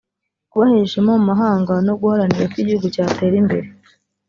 [0.49, 3.67] kubahesha ishema mu mahanga no guharanira ko igihugu cyatera imbere